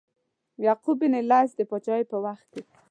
یعقوب 0.65 0.97
بن 1.01 1.13
لیث 1.29 1.51
د 1.55 1.61
پاچهۍ 1.69 2.03
په 2.11 2.17
وخت 2.25 2.45
کې. 2.53 2.61